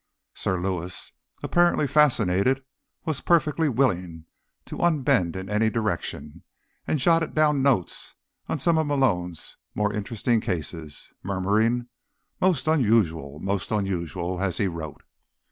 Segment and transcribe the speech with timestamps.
[0.33, 1.11] Sir Lewis,
[1.43, 2.63] apparently fascinated,
[3.05, 4.25] was perfectly willing
[4.65, 6.41] to unbend in any direction,
[6.87, 8.15] and jotted down notes
[8.49, 11.85] on some of Malone's more interesting cases, murmuring:
[12.39, 15.03] "Most unusual, most unusual," as he wrote.